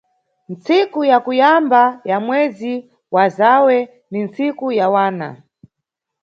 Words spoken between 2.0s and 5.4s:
ya mwezi wa Zawe ni ntsiku ya wana.